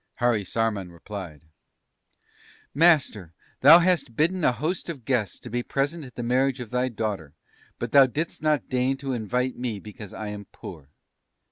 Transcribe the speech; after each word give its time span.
"Harisarman 0.19 0.91
replied: 0.91 1.41
"'Master, 2.73 3.33
thou 3.59 3.77
hast 3.77 4.15
bidden 4.15 4.43
a 4.43 4.51
host 4.51 4.89
of 4.89 5.05
guests 5.05 5.37
to 5.37 5.47
be 5.47 5.61
present 5.61 6.03
at 6.03 6.15
the 6.15 6.23
marriage 6.23 6.59
of 6.59 6.71
thy 6.71 6.89
daughter; 6.89 7.35
but 7.77 7.91
thou 7.91 8.07
didst 8.07 8.41
not 8.41 8.67
deign 8.67 8.97
to 8.97 9.13
invite 9.13 9.57
me 9.57 9.79
because 9.79 10.11
I 10.11 10.29
am 10.29 10.45
poor. 10.51 10.89